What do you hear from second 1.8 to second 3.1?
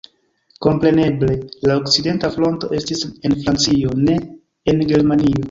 okcidenta fronto estis